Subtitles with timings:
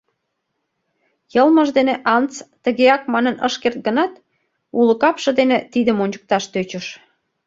[1.33, 4.13] Йылмыж дене Антс «тыгеак» манын ыш керт гынат,
[4.79, 6.85] уло капше дене тидым ончыкташ тӧчыш.